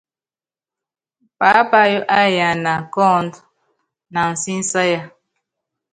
Paápayɔ́ 1.37 2.07
áyana 2.19 2.73
kɔ́ 2.93 3.05
ɔɔ́nd 3.13 3.33
na 4.13 4.21
ansísáya. 4.29 5.01